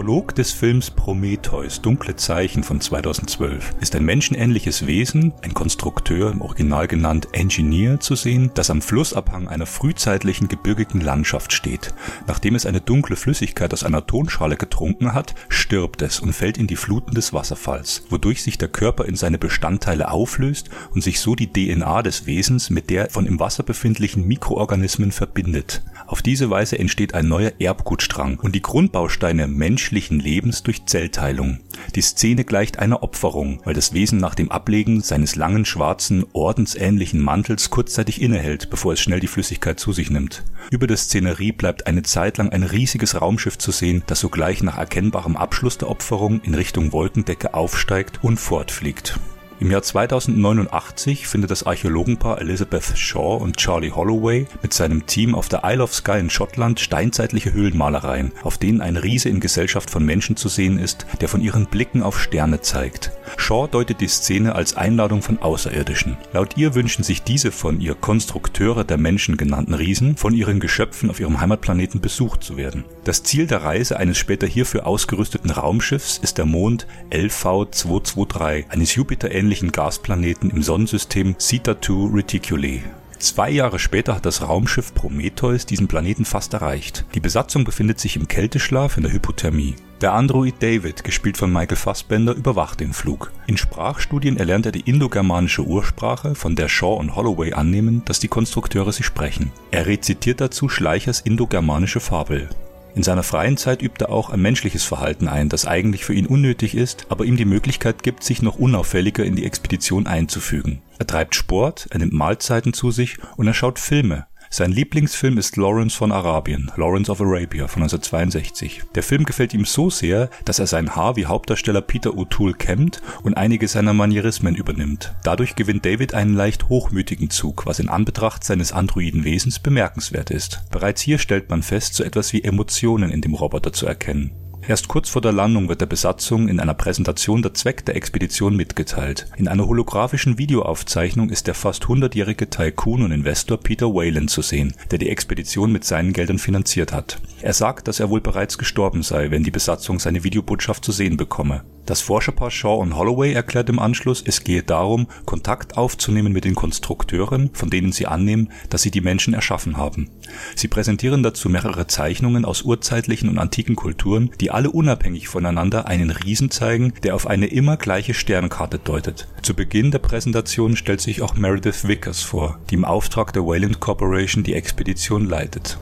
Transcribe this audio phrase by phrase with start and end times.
[0.00, 6.40] Prolog des Films Prometheus Dunkle Zeichen von 2012 ist ein menschenähnliches Wesen, ein Konstrukteur im
[6.40, 11.92] Original genannt Engineer, zu sehen, das am Flussabhang einer frühzeitlichen gebirgigen Landschaft steht.
[12.26, 16.66] Nachdem es eine dunkle Flüssigkeit aus einer Tonschale getrunken hat, stirbt es und fällt in
[16.66, 21.34] die Fluten des Wasserfalls, wodurch sich der Körper in seine Bestandteile auflöst und sich so
[21.34, 25.82] die DNA des Wesens mit der von im Wasser befindlichen Mikroorganismen verbindet.
[26.06, 29.46] Auf diese Weise entsteht ein neuer Erbgutstrang und die Grundbausteine
[29.90, 31.58] menschlichen Lebens durch Zellteilung.
[31.96, 37.20] Die Szene gleicht einer Opferung, weil das Wesen nach dem Ablegen seines langen schwarzen, ordensähnlichen
[37.20, 40.44] Mantels kurzzeitig innehält, bevor es schnell die Flüssigkeit zu sich nimmt.
[40.70, 44.78] Über der Szenerie bleibt eine Zeit lang ein riesiges Raumschiff zu sehen, das sogleich nach
[44.78, 49.18] erkennbarem Abschluss der Opferung in Richtung Wolkendecke aufsteigt und fortfliegt.
[49.60, 55.50] Im Jahr 2089 findet das Archäologenpaar Elizabeth Shaw und Charlie Holloway mit seinem Team auf
[55.50, 60.02] der Isle of Skye in Schottland steinzeitliche Höhlenmalereien, auf denen ein Riese in Gesellschaft von
[60.02, 63.12] Menschen zu sehen ist, der von ihren Blicken auf Sterne zeigt.
[63.36, 66.16] Shaw deutet die Szene als Einladung von Außerirdischen.
[66.32, 71.10] Laut ihr wünschen sich diese von ihr Konstrukteure der Menschen genannten Riesen von ihren Geschöpfen
[71.10, 72.84] auf ihrem Heimatplaneten besucht zu werden.
[73.04, 79.49] Das Ziel der Reise eines später hierfür ausgerüsteten Raumschiffs ist der Mond LV-223, eines Jupiter-ähnlichen
[79.50, 82.84] Gasplaneten im Sonnensystem Zeta 2 Reticuli.
[83.18, 87.04] Zwei Jahre später hat das Raumschiff Prometheus diesen Planeten fast erreicht.
[87.14, 89.74] Die Besatzung befindet sich im Kälteschlaf in der Hypothermie.
[90.00, 93.32] Der Android David, gespielt von Michael Fassbender, überwacht den Flug.
[93.46, 98.28] In Sprachstudien erlernt er die indogermanische Ursprache, von der Shaw und Holloway annehmen, dass die
[98.28, 99.52] Konstrukteure sie sprechen.
[99.72, 102.48] Er rezitiert dazu Schleichers indogermanische Fabel.
[102.94, 106.26] In seiner freien Zeit übt er auch ein menschliches Verhalten ein, das eigentlich für ihn
[106.26, 110.82] unnötig ist, aber ihm die Möglichkeit gibt, sich noch unauffälliger in die Expedition einzufügen.
[110.98, 115.56] Er treibt Sport, er nimmt Mahlzeiten zu sich und er schaut Filme, sein Lieblingsfilm ist
[115.56, 118.82] Lawrence von Arabien, Lawrence of Arabia von 1962.
[118.96, 123.00] Der Film gefällt ihm so sehr, dass er sein Haar wie Hauptdarsteller Peter O'Toole kämmt
[123.22, 125.14] und einige seiner Manierismen übernimmt.
[125.22, 130.62] Dadurch gewinnt David einen leicht hochmütigen Zug, was in Anbetracht seines androiden Wesens bemerkenswert ist.
[130.72, 134.32] Bereits hier stellt man fest, so etwas wie Emotionen in dem Roboter zu erkennen.
[134.68, 138.56] Erst kurz vor der Landung wird der Besatzung in einer Präsentation der Zweck der Expedition
[138.56, 139.26] mitgeteilt.
[139.36, 144.74] In einer holographischen Videoaufzeichnung ist der fast 100-jährige Tycoon und Investor Peter Whalen zu sehen,
[144.90, 147.20] der die Expedition mit seinen Geldern finanziert hat.
[147.42, 151.16] Er sagt, dass er wohl bereits gestorben sei, wenn die Besatzung seine Videobotschaft zu sehen
[151.16, 151.64] bekomme.
[151.86, 156.54] Das Forscherpaar Shaw und Holloway erklärt im Anschluss, es gehe darum, Kontakt aufzunehmen mit den
[156.54, 160.08] Konstrukteuren, von denen sie annehmen, dass sie die Menschen erschaffen haben.
[160.54, 166.10] Sie präsentieren dazu mehrere Zeichnungen aus urzeitlichen und antiken Kulturen, die alle unabhängig voneinander einen
[166.10, 169.26] Riesen zeigen, der auf eine immer gleiche Sternkarte deutet.
[169.42, 173.80] Zu Beginn der Präsentation stellt sich auch Meredith Vickers vor, die im Auftrag der Wayland
[173.80, 175.78] Corporation die Expedition leitet.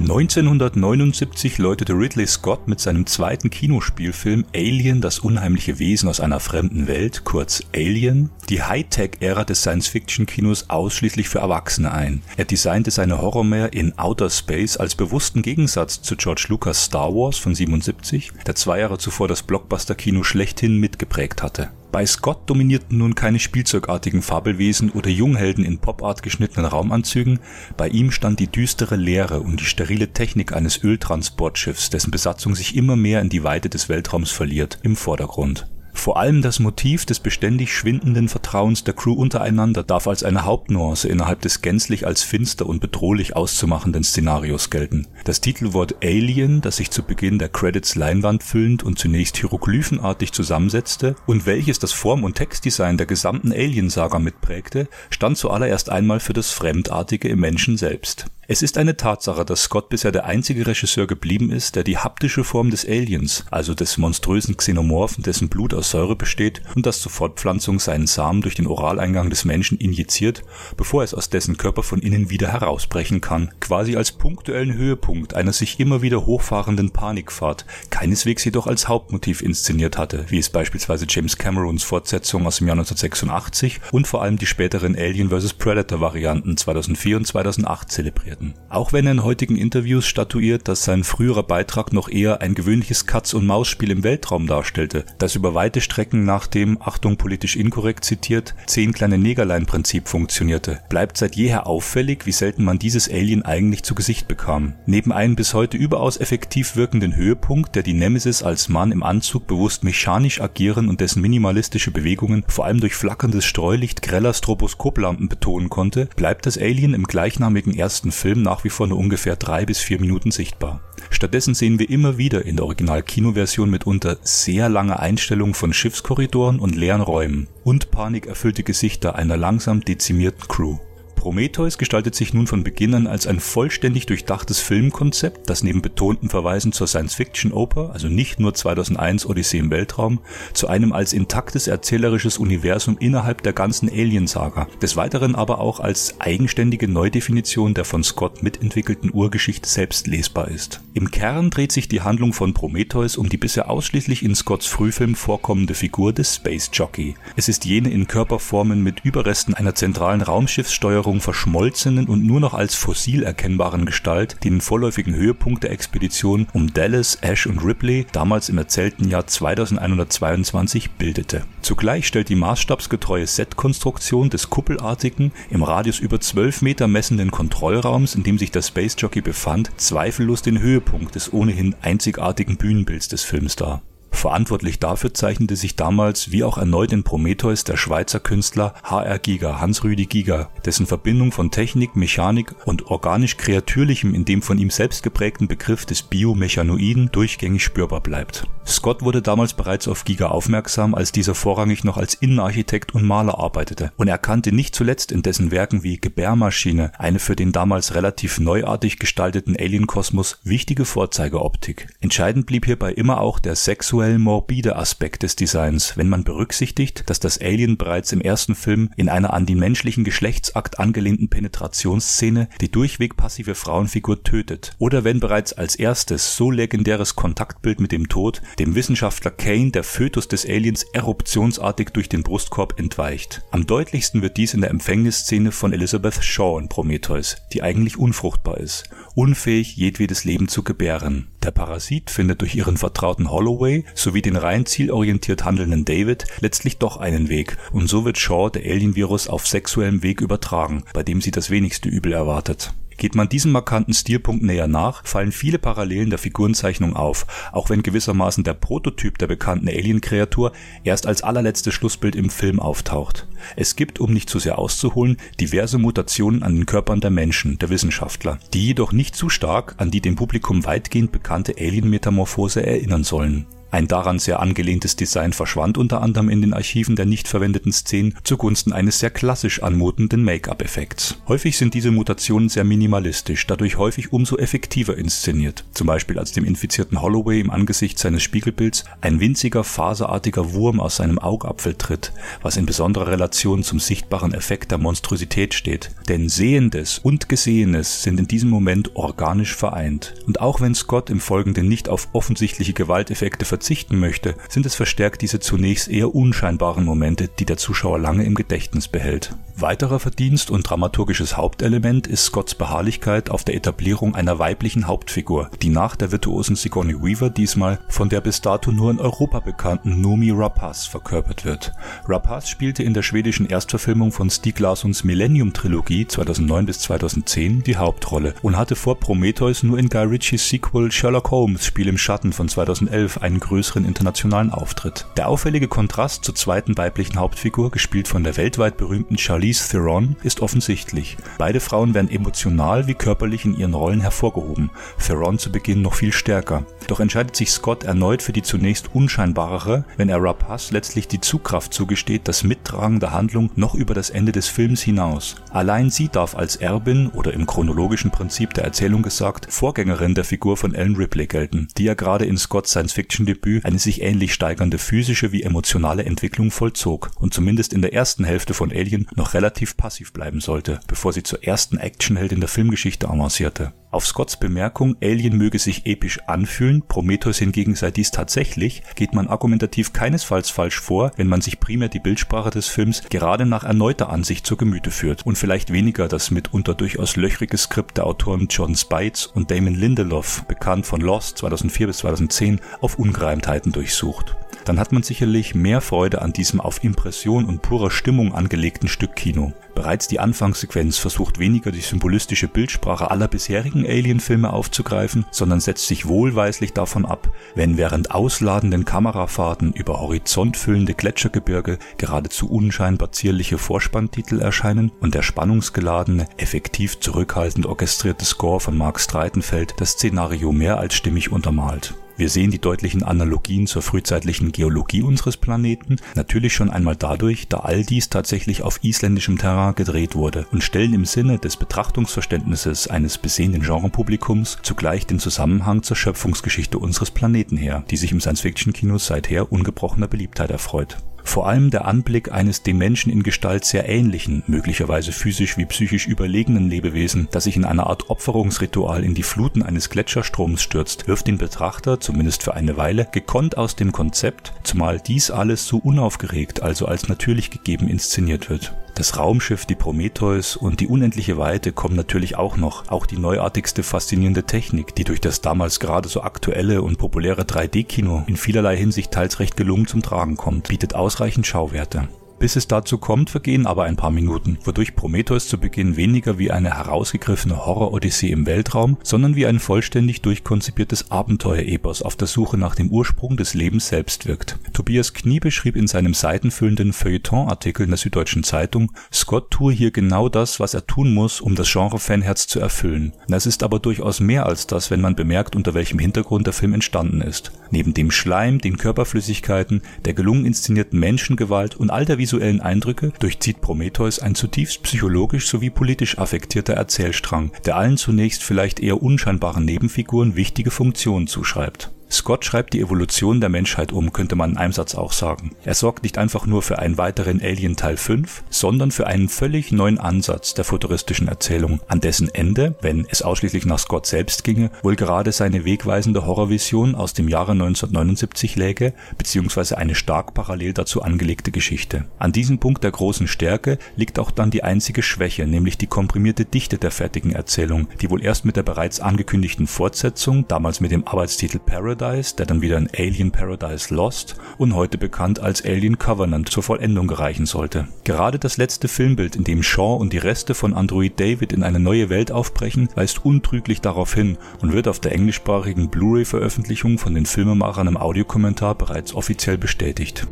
[0.00, 6.86] 1979 läutete Ridley Scott mit seinem zweiten Kinospielfilm Alien, das unheimliche Wesen aus einer fremden
[6.86, 12.22] Welt, kurz Alien, die Hightech-Ära des Science-Fiction-Kinos ausschließlich für Erwachsene ein.
[12.38, 17.36] Er designte seine Horrormare in Outer Space als bewussten Gegensatz zu George Lucas Star Wars
[17.36, 21.68] von 77, der zwei Jahre zuvor das Blockbuster-Kino schlechthin mitgeprägt hatte.
[21.92, 27.40] Bei Scott dominierten nun keine spielzeugartigen Fabelwesen oder Junghelden in Popart geschnittenen Raumanzügen,
[27.76, 32.76] bei ihm stand die düstere Leere und die sterile Technik eines Öltransportschiffs, dessen Besatzung sich
[32.76, 35.66] immer mehr in die Weite des Weltraums verliert, im Vordergrund.
[36.00, 41.06] Vor allem das Motiv des beständig schwindenden Vertrauens der Crew untereinander darf als eine Hauptnuance
[41.06, 45.08] innerhalb des gänzlich als finster und bedrohlich auszumachenden Szenarios gelten.
[45.26, 51.16] Das Titelwort Alien, das sich zu Beginn der Credits Leinwand füllend und zunächst hieroglyphenartig zusammensetzte
[51.26, 56.50] und welches das Form- und Textdesign der gesamten Alien-Saga mitprägte, stand zuallererst einmal für das
[56.50, 58.30] Fremdartige im Menschen selbst.
[58.52, 62.42] Es ist eine Tatsache, dass Scott bisher der einzige Regisseur geblieben ist, der die haptische
[62.42, 67.12] Form des Aliens, also des monströsen Xenomorphen, dessen Blut aus Säure besteht und das zur
[67.12, 70.42] Fortpflanzung seinen Samen durch den Oraleingang des Menschen injiziert,
[70.76, 75.52] bevor es aus dessen Körper von innen wieder herausbrechen kann, quasi als punktuellen Höhepunkt einer
[75.52, 81.38] sich immer wieder hochfahrenden Panikfahrt, keineswegs jedoch als Hauptmotiv inszeniert hatte, wie es beispielsweise James
[81.38, 85.52] Camerons Fortsetzung aus dem Jahr 1986 und vor allem die späteren Alien vs.
[85.52, 88.39] Predator Varianten 2004 und 2008 zelebriert.
[88.40, 88.54] Arbeiten.
[88.68, 93.06] Auch wenn er in heutigen Interviews statuiert, dass sein früherer Beitrag noch eher ein gewöhnliches
[93.06, 98.92] Katz-und-Maus-Spiel im Weltraum darstellte, das über weite Strecken nach dem, Achtung politisch inkorrekt zitiert, zehn
[98.92, 104.28] kleine Negerlein-Prinzip funktionierte, bleibt seit jeher auffällig, wie selten man dieses Alien eigentlich zu Gesicht
[104.28, 104.74] bekam.
[104.86, 109.46] Neben einem bis heute überaus effektiv wirkenden Höhepunkt, der die Nemesis als Mann im Anzug
[109.48, 115.68] bewusst mechanisch agieren und dessen minimalistische Bewegungen vor allem durch flackerndes Streulicht greller Stroboskoplampen betonen
[115.68, 119.80] konnte, bleibt das Alien im gleichnamigen ersten Film nach wie vor nur ungefähr drei bis
[119.80, 120.80] vier Minuten sichtbar.
[121.10, 126.76] Stattdessen sehen wir immer wieder in der Original-Kinoversion mitunter sehr lange Einstellungen von Schiffskorridoren und
[126.76, 130.78] leeren Räumen und panikerfüllte Gesichter einer langsam dezimierten Crew.
[131.20, 136.30] Prometheus gestaltet sich nun von Beginn an als ein vollständig durchdachtes Filmkonzept, das neben betonten
[136.30, 140.20] Verweisen zur Science-Fiction-Oper, also nicht nur 2001 Odyssee im Weltraum,
[140.54, 146.18] zu einem als intaktes erzählerisches Universum innerhalb der ganzen Alien-Saga, des Weiteren aber auch als
[146.22, 150.80] eigenständige Neudefinition der von Scott mitentwickelten Urgeschichte selbst lesbar ist.
[150.94, 155.14] Im Kern dreht sich die Handlung von Prometheus um die bisher ausschließlich in Scotts Frühfilm
[155.14, 157.14] vorkommende Figur des Space Jockey.
[157.36, 162.54] Es ist jene in Körperformen mit Überresten einer zentralen Raumschiffssteuerung Bevölkerung verschmolzenen und nur noch
[162.54, 168.48] als fossil erkennbaren Gestalt, den vorläufigen Höhepunkt der Expedition um Dallas, Ash und Ripley damals
[168.48, 171.42] im erzählten Jahr 2122 bildete.
[171.62, 178.22] Zugleich stellt die maßstabsgetreue Set-Konstruktion des kuppelartigen, im Radius über 12 Meter messenden Kontrollraums, in
[178.22, 183.56] dem sich der Space Jockey befand, zweifellos den Höhepunkt des ohnehin einzigartigen Bühnenbilds des Films
[183.56, 183.82] dar
[184.20, 189.18] Verantwortlich dafür zeichnete sich damals wie auch erneut in Prometheus der Schweizer Künstler H.R.
[189.18, 195.02] Giger, Hans-Rüdi Giger, dessen Verbindung von Technik, Mechanik und organisch-kreatürlichem in dem von ihm selbst
[195.02, 198.46] geprägten Begriff des Biomechanoiden durchgängig spürbar bleibt.
[198.66, 203.38] Scott wurde damals bereits auf Giger aufmerksam, als dieser vorrangig noch als Innenarchitekt und Maler
[203.38, 208.38] arbeitete und erkannte nicht zuletzt in dessen Werken wie Gebärmaschine eine für den damals relativ
[208.38, 211.88] neuartig gestalteten Alienkosmos wichtige Vorzeigeoptik.
[212.00, 217.10] Entscheidend blieb hierbei immer auch der sexuelle sexuell morbide Aspekt des Designs, wenn man berücksichtigt,
[217.10, 222.48] dass das Alien bereits im ersten Film in einer an den menschlichen Geschlechtsakt angelehnten Penetrationsszene
[222.62, 224.74] die durchweg passive Frauenfigur tötet.
[224.78, 229.84] Oder wenn bereits als erstes so legendäres Kontaktbild mit dem Tod dem Wissenschaftler Kane der
[229.84, 233.42] Fötus des Aliens eruptionsartig durch den Brustkorb entweicht.
[233.50, 238.56] Am deutlichsten wird dies in der Empfängnisszene von Elizabeth Shaw in Prometheus, die eigentlich unfruchtbar
[238.56, 241.28] ist, unfähig jedwedes Leben zu gebären.
[241.42, 246.96] Der Parasit findet durch ihren vertrauten Holloway sowie den rein zielorientiert handelnden David letztlich doch
[246.96, 247.56] einen Weg.
[247.72, 251.88] Und so wird Shaw der Alien-Virus auf sexuellem Weg übertragen, bei dem sie das wenigste
[251.88, 252.72] Übel erwartet.
[253.00, 257.82] Geht man diesem markanten Stilpunkt näher nach, fallen viele Parallelen der Figurenzeichnung auf, auch wenn
[257.82, 260.52] gewissermaßen der Prototyp der bekannten Alien-Kreatur
[260.84, 263.26] erst als allerletztes Schlussbild im Film auftaucht.
[263.56, 267.70] Es gibt, um nicht zu sehr auszuholen, diverse Mutationen an den Körpern der Menschen, der
[267.70, 273.46] Wissenschaftler, die jedoch nicht zu stark an die dem Publikum weitgehend bekannte Alien-Metamorphose erinnern sollen
[273.70, 278.14] ein daran sehr angelehntes Design verschwand unter anderem in den Archiven der nicht verwendeten Szenen
[278.24, 281.18] zugunsten eines sehr klassisch anmutenden Make-up-Effekts.
[281.28, 285.64] Häufig sind diese Mutationen sehr minimalistisch, dadurch häufig umso effektiver inszeniert.
[285.72, 290.96] Zum Beispiel als dem infizierten Holloway im Angesicht seines Spiegelbilds ein winziger faserartiger Wurm aus
[290.96, 292.12] seinem Augapfel tritt,
[292.42, 295.90] was in besonderer Relation zum sichtbaren Effekt der Monstrosität steht.
[296.08, 300.14] Denn Sehendes und Gesehenes sind in diesem Moment organisch vereint.
[300.26, 305.20] Und auch wenn Scott im Folgenden nicht auf offensichtliche Gewalteffekte verzichten möchte, sind es verstärkt
[305.20, 309.34] diese zunächst eher unscheinbaren Momente, die der Zuschauer lange im Gedächtnis behält.
[309.54, 315.68] Weiterer Verdienst und dramaturgisches Hauptelement ist Scotts Beharrlichkeit auf der Etablierung einer weiblichen Hauptfigur, die
[315.68, 320.30] nach der virtuosen Sigourney Weaver diesmal von der bis dato nur in Europa bekannten Noomi
[320.30, 321.74] Rapace verkörpert wird.
[322.08, 328.32] Rapace spielte in der schwedischen Erstverfilmung von Stieg Larssons Millennium-Trilogie 2009 bis 2010 die Hauptrolle
[328.40, 332.48] und hatte vor Prometheus nur in Guy Ritchies Sequel Sherlock Holmes Spiel im Schatten von
[332.48, 335.06] 2011 einen größeren internationalen Auftritt.
[335.16, 340.40] Der auffällige Kontrast zur zweiten weiblichen Hauptfigur, gespielt von der weltweit berühmten Charlize Theron, ist
[340.40, 341.16] offensichtlich.
[341.36, 344.70] Beide Frauen werden emotional wie körperlich in ihren Rollen hervorgehoben,
[345.04, 346.64] Theron zu Beginn noch viel stärker.
[346.86, 351.74] Doch entscheidet sich Scott erneut für die zunächst unscheinbarere, wenn er Rapaz letztlich die Zugkraft
[351.74, 355.34] zugesteht, das Mittragen der Handlung noch über das Ende des Films hinaus.
[355.50, 360.56] Allein sie darf als Erbin oder im chronologischen Prinzip der Erzählung gesagt, Vorgängerin der Figur
[360.56, 364.78] von Ellen Ripley gelten, die ja gerade in Scotts Science-Fiction Debüt eine sich ähnlich steigernde
[364.78, 369.76] physische wie emotionale Entwicklung vollzog und zumindest in der ersten Hälfte von Alien noch relativ
[369.76, 375.36] passiv bleiben sollte, bevor sie zur ersten Actionheldin der Filmgeschichte avancierte Auf Scotts Bemerkung, Alien
[375.36, 381.10] möge sich episch anfühlen, Prometheus hingegen sei dies tatsächlich, geht man argumentativ keinesfalls falsch vor,
[381.16, 385.26] wenn man sich primär die Bildsprache des Films gerade nach erneuter Ansicht zur Gemüte führt
[385.26, 390.44] und vielleicht weniger das mitunter durchaus löchrige Skript der Autoren John Spites und Damon Lindelof,
[390.46, 396.22] bekannt von Lost 2004 bis 2010, auf Ungereimtheiten durchsucht dann hat man sicherlich mehr Freude
[396.22, 399.52] an diesem auf Impression und purer Stimmung angelegten Stück Kino.
[399.74, 406.08] Bereits die Anfangssequenz versucht weniger die symbolistische Bildsprache aller bisherigen Alien-Filme aufzugreifen, sondern setzt sich
[406.08, 414.92] wohlweislich davon ab, wenn während ausladenden Kamerafahrten über horizontfüllende Gletschergebirge geradezu unscheinbar zierliche Vorspanntitel erscheinen
[415.00, 421.32] und der spannungsgeladene, effektiv zurückhaltend orchestrierte Score von Mark Streitenfeld das Szenario mehr als stimmig
[421.32, 421.94] untermalt.
[422.20, 427.60] Wir sehen die deutlichen Analogien zur frühzeitlichen Geologie unseres Planeten, natürlich schon einmal dadurch, da
[427.60, 433.16] all dies tatsächlich auf isländischem Terrain gedreht wurde und stellen im Sinne des Betrachtungsverständnisses eines
[433.16, 439.50] besehenden Genrepublikums zugleich den Zusammenhang zur Schöpfungsgeschichte unseres Planeten her, die sich im Science-Fiction-Kino seither
[439.50, 440.98] ungebrochener Beliebtheit erfreut.
[441.24, 446.06] Vor allem der Anblick eines dem Menschen in Gestalt sehr ähnlichen, möglicherweise physisch wie psychisch
[446.06, 451.26] überlegenen Lebewesen, das sich in einer Art Opferungsritual in die Fluten eines Gletscherstroms stürzt, wirft
[451.26, 456.62] den Betrachter, zumindest für eine Weile, gekonnt aus dem Konzept, zumal dies alles so unaufgeregt,
[456.62, 458.74] also als natürlich gegeben inszeniert wird.
[458.94, 462.88] Das Raumschiff, die Prometheus und die unendliche Weite kommen natürlich auch noch.
[462.88, 468.24] Auch die neuartigste faszinierende Technik, die durch das damals gerade so aktuelle und populäre 3D-Kino
[468.26, 472.08] in vielerlei Hinsicht teils recht gelungen zum Tragen kommt, bietet ausreichend Schauwerte.
[472.40, 476.50] Bis es dazu kommt, vergehen aber ein paar Minuten, wodurch Prometheus zu Beginn weniger wie
[476.50, 482.74] eine herausgegriffene Horror-Odyssee im Weltraum, sondern wie ein vollständig durchkonzipiertes Abenteuer-Epos auf der Suche nach
[482.74, 484.58] dem Ursprung des Lebens selbst wirkt.
[484.72, 490.30] Tobias Knie beschrieb in seinem seitenfüllenden Feuilleton-Artikel in der Süddeutschen Zeitung, Scott tue hier genau
[490.30, 493.12] das, was er tun muss, um das Genre-Fanherz zu erfüllen.
[493.28, 496.72] Das ist aber durchaus mehr als das, wenn man bemerkt, unter welchem Hintergrund der Film
[496.72, 497.52] entstanden ist.
[497.70, 503.60] Neben dem Schleim, den Körperflüssigkeiten, der gelungen inszenierten Menschengewalt und all der visuellen Eindrücke durchzieht
[503.60, 510.36] Prometheus ein zutiefst psychologisch sowie politisch affektierter Erzählstrang, der allen zunächst vielleicht eher unscheinbaren Nebenfiguren
[510.36, 514.96] wichtige Funktionen zuschreibt Scott schreibt die Evolution der Menschheit um, könnte man in einem Satz
[514.96, 515.52] auch sagen.
[515.64, 519.70] Er sorgt nicht einfach nur für einen weiteren Alien Teil 5, sondern für einen völlig
[519.70, 524.72] neuen Ansatz der futuristischen Erzählung, an dessen Ende, wenn es ausschließlich nach Scott selbst ginge,
[524.82, 531.02] wohl gerade seine wegweisende Horrorvision aus dem Jahre 1979 läge, beziehungsweise eine stark parallel dazu
[531.02, 532.06] angelegte Geschichte.
[532.18, 536.44] An diesem Punkt der großen Stärke liegt auch dann die einzige Schwäche, nämlich die komprimierte
[536.44, 541.06] Dichte der fertigen Erzählung, die wohl erst mit der bereits angekündigten Fortsetzung, damals mit dem
[541.06, 545.98] Arbeitstitel Paradise, Paradise, der dann wieder in Alien Paradise Lost und heute bekannt als Alien
[545.98, 547.88] Covenant zur Vollendung gereichen sollte.
[548.04, 551.78] Gerade das letzte Filmbild, in dem Shaw und die Reste von Android David in eine
[551.78, 557.26] neue Welt aufbrechen, weist untrüglich darauf hin und wird auf der englischsprachigen Blu-ray-Veröffentlichung von den
[557.26, 560.26] Filmemachern im Audiokommentar bereits offiziell bestätigt.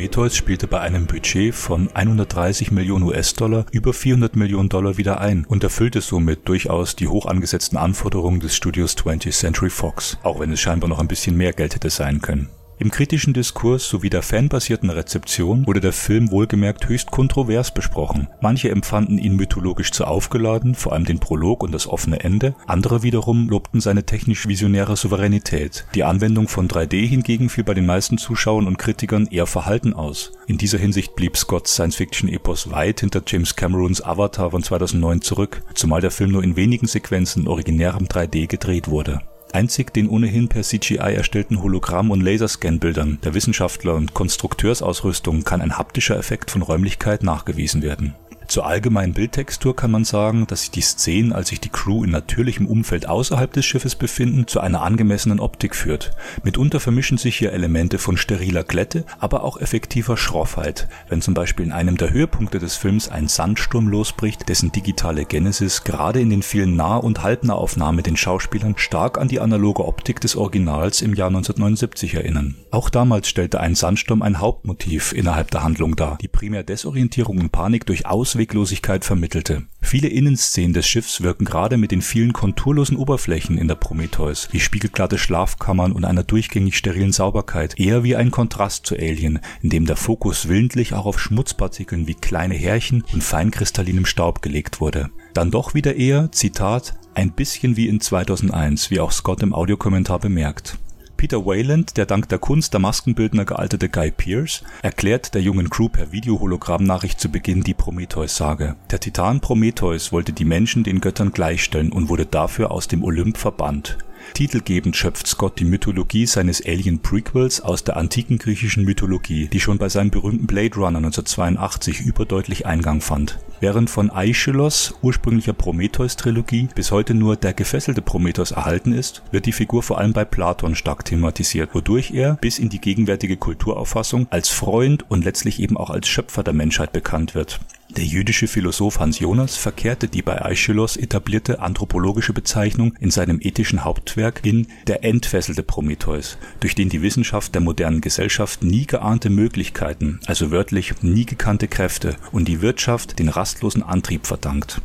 [0.00, 5.44] Prometheus spielte bei einem Budget von 130 Millionen US-Dollar über 400 Millionen Dollar wieder ein
[5.44, 10.52] und erfüllte somit durchaus die hoch angesetzten Anforderungen des Studios 20th Century Fox, auch wenn
[10.52, 12.48] es scheinbar noch ein bisschen mehr Geld hätte sein können.
[12.82, 18.28] Im kritischen Diskurs sowie der fanbasierten Rezeption wurde der Film wohlgemerkt höchst kontrovers besprochen.
[18.40, 22.54] Manche empfanden ihn mythologisch zu aufgeladen, vor allem den Prolog und das offene Ende.
[22.66, 25.84] Andere wiederum lobten seine technisch visionäre Souveränität.
[25.94, 30.32] Die Anwendung von 3D hingegen fiel bei den meisten Zuschauern und Kritikern eher verhalten aus.
[30.46, 36.00] In dieser Hinsicht blieb Scotts Science-Fiction-Epos weit hinter James Camerons Avatar von 2009 zurück, zumal
[36.00, 39.20] der Film nur in wenigen Sequenzen in originärem 3D gedreht wurde.
[39.52, 45.78] Einzig den ohnehin per CGI erstellten Hologramm- und Laserscan-Bildern der Wissenschaftler und Konstrukteursausrüstung kann ein
[45.78, 48.14] haptischer Effekt von Räumlichkeit nachgewiesen werden
[48.50, 52.10] zur allgemeinen Bildtextur kann man sagen, dass sich die Szenen, als sich die Crew in
[52.10, 56.16] natürlichem Umfeld außerhalb des Schiffes befinden, zu einer angemessenen Optik führt.
[56.42, 61.64] Mitunter vermischen sich hier Elemente von steriler Glätte, aber auch effektiver Schroffheit, wenn zum Beispiel
[61.66, 66.42] in einem der Höhepunkte des Films ein Sandsturm losbricht, dessen digitale Genesis gerade in den
[66.42, 71.28] vielen Nah- und Halbnahaufnahmen den Schauspielern stark an die analoge Optik des Originals im Jahr
[71.28, 72.56] 1979 erinnern.
[72.72, 77.52] Auch damals stellte ein Sandsturm ein Hauptmotiv innerhalb der Handlung dar, die primär Desorientierung und
[77.52, 79.64] Panik durch Ausweg Ausweglosigkeit vermittelte.
[79.82, 84.60] Viele Innenszenen des Schiffs wirken gerade mit den vielen konturlosen Oberflächen in der Prometheus, wie
[84.60, 89.84] spiegelglatte Schlafkammern und einer durchgängig sterilen Sauberkeit, eher wie ein Kontrast zu Alien, in dem
[89.84, 95.10] der Fokus willentlich auch auf Schmutzpartikeln wie kleine Härchen und feinkristallinem Staub gelegt wurde.
[95.34, 100.18] Dann doch wieder eher, Zitat, ein bisschen wie in 2001, wie auch Scott im Audiokommentar
[100.18, 100.78] bemerkt.
[101.20, 105.90] Peter Wayland, der dank der Kunst der Maskenbildner gealtete Guy Pearce, erklärt der jungen Crew
[105.90, 108.76] per Videohologrammnachricht zu Beginn die Prometheus-Sage.
[108.90, 113.36] Der Titan Prometheus wollte die Menschen den Göttern gleichstellen und wurde dafür aus dem Olymp
[113.36, 113.98] verbannt.
[114.34, 119.88] Titelgebend schöpft Scott die Mythologie seines Alien-Prequels aus der antiken griechischen Mythologie, die schon bei
[119.88, 123.38] seinem berühmten Blade Runner 1982 überdeutlich Eingang fand.
[123.60, 129.52] Während von Aeschylus ursprünglicher Prometheus-Trilogie bis heute nur der gefesselte Prometheus erhalten ist, wird die
[129.52, 134.48] Figur vor allem bei Platon stark thematisiert, wodurch er bis in die gegenwärtige Kulturauffassung als
[134.48, 137.60] Freund und letztlich eben auch als Schöpfer der Menschheit bekannt wird
[137.96, 143.84] der jüdische Philosoph Hans Jonas verkehrte die bei Aeschylus etablierte anthropologische Bezeichnung in seinem ethischen
[143.84, 150.20] Hauptwerk in Der entfesselte Prometheus, durch den die Wissenschaft der modernen Gesellschaft nie geahnte Möglichkeiten,
[150.26, 154.80] also wörtlich nie gekannte Kräfte und die Wirtschaft den rastlosen Antrieb verdankt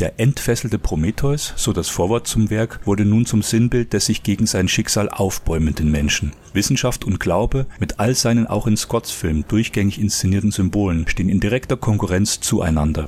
[0.00, 4.46] der entfesselte Prometheus, so das Vorwort zum Werk, wurde nun zum Sinnbild des sich gegen
[4.46, 6.32] sein Schicksal aufbäumenden Menschen.
[6.52, 11.40] Wissenschaft und Glaube, mit all seinen auch in Scotts Film durchgängig inszenierten Symbolen, stehen in
[11.40, 13.06] direkter Konkurrenz zueinander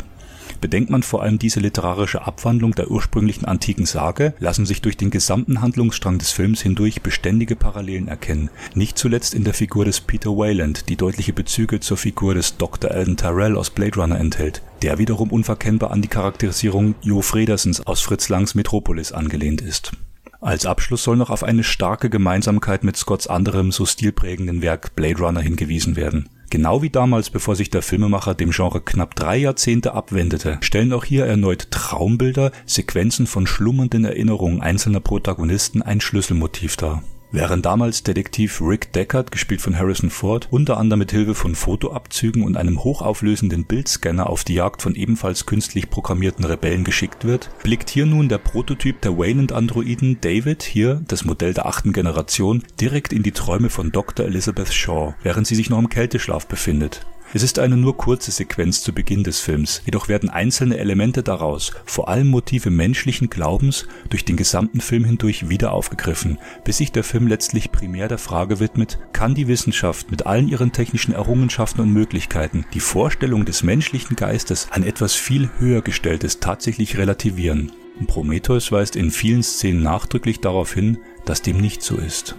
[0.63, 5.11] Bedenkt man vor allem diese literarische Abwandlung der ursprünglichen antiken Sage, lassen sich durch den
[5.11, 10.31] gesamten Handlungsstrang des Films hindurch beständige Parallelen erkennen, nicht zuletzt in der Figur des Peter
[10.31, 12.93] Wayland, die deutliche Bezüge zur Figur des Dr.
[12.93, 18.01] Alden Tyrell aus Blade Runner enthält, der wiederum unverkennbar an die Charakterisierung Jo Fredersens aus
[18.01, 19.93] Fritz Langs Metropolis angelehnt ist.
[20.41, 25.19] Als Abschluss soll noch auf eine starke Gemeinsamkeit mit Scotts anderem so stilprägenden Werk Blade
[25.19, 29.95] Runner hingewiesen werden Genau wie damals, bevor sich der Filmemacher dem Genre knapp drei Jahrzehnte
[29.95, 37.03] abwendete, stellen auch hier erneut Traumbilder, Sequenzen von schlummernden Erinnerungen einzelner Protagonisten ein Schlüsselmotiv dar
[37.35, 42.43] Während damals Detektiv Rick Deckard, gespielt von Harrison Ford, unter anderem mit Hilfe von Fotoabzügen
[42.43, 47.89] und einem hochauflösenden Bildscanner auf die Jagd von ebenfalls künstlich programmierten Rebellen geschickt wird, blickt
[47.89, 53.23] hier nun der Prototyp der Wayland-Androiden David, hier das Modell der achten Generation, direkt in
[53.23, 54.27] die Träume von Dr.
[54.27, 58.83] Elizabeth Shaw, während sie sich noch im Kälteschlaf befindet es ist eine nur kurze Sequenz
[58.83, 64.25] zu Beginn des Films, jedoch werden einzelne Elemente daraus, vor allem Motive menschlichen Glaubens, durch
[64.25, 68.99] den gesamten Film hindurch wieder aufgegriffen, bis sich der Film letztlich primär der Frage widmet,
[69.13, 74.69] kann die Wissenschaft mit allen ihren technischen Errungenschaften und Möglichkeiten die Vorstellung des menschlichen Geistes
[74.71, 77.73] an etwas viel höher gestelltes tatsächlich relativieren.
[78.07, 82.37] Prometheus weist in vielen Szenen nachdrücklich darauf hin, dass dem nicht so ist.